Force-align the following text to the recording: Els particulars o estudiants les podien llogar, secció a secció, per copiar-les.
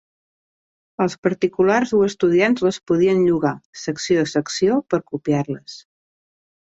Els 1.03 1.15
particulars 1.27 1.91
o 1.99 1.99
estudiants 2.07 2.65
les 2.67 2.79
podien 2.93 3.21
llogar, 3.27 3.53
secció 3.85 4.25
a 4.27 4.31
secció, 4.35 4.81
per 4.95 5.01
copiar-les. 5.13 5.77